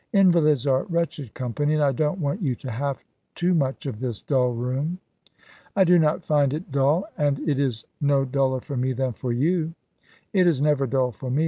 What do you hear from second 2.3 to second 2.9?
you to